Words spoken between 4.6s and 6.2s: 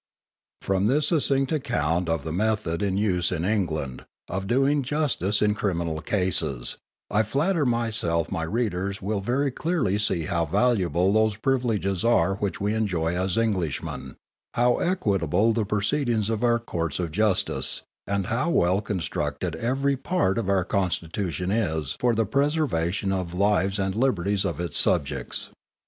justice in criminal